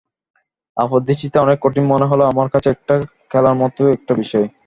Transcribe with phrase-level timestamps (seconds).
[0.77, 2.95] আপাতদৃষ্টিতে অনেক কঠিন মনে হলেও আমার কাছে এটা
[3.31, 4.45] খেলার মতোই একটি বিষয়।